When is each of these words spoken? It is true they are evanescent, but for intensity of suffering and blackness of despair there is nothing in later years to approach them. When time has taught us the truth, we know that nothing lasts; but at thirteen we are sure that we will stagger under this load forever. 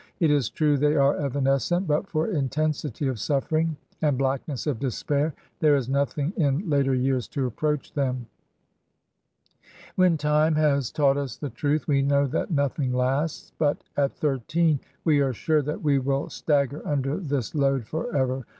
It 0.19 0.31
is 0.31 0.49
true 0.49 0.77
they 0.77 0.95
are 0.95 1.15
evanescent, 1.17 1.85
but 1.85 2.07
for 2.07 2.25
intensity 2.31 3.07
of 3.07 3.19
suffering 3.19 3.77
and 4.01 4.17
blackness 4.17 4.65
of 4.65 4.79
despair 4.79 5.35
there 5.59 5.75
is 5.75 5.87
nothing 5.89 6.33
in 6.37 6.67
later 6.67 6.95
years 6.95 7.27
to 7.27 7.45
approach 7.45 7.93
them. 7.93 8.25
When 9.97 10.17
time 10.17 10.55
has 10.55 10.89
taught 10.89 11.17
us 11.17 11.37
the 11.37 11.51
truth, 11.51 11.87
we 11.87 12.01
know 12.01 12.25
that 12.25 12.49
nothing 12.49 12.91
lasts; 12.91 13.53
but 13.59 13.83
at 13.95 14.13
thirteen 14.17 14.79
we 15.03 15.19
are 15.21 15.33
sure 15.33 15.61
that 15.61 15.83
we 15.83 15.99
will 15.99 16.31
stagger 16.31 16.81
under 16.83 17.17
this 17.17 17.53
load 17.53 17.85
forever. 17.85 18.45